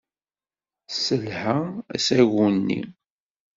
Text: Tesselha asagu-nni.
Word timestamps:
Tesselha 0.87 1.55
asagu-nni. 1.95 2.81